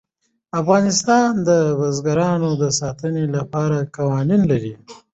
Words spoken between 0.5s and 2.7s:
افغانستان د بزګانو د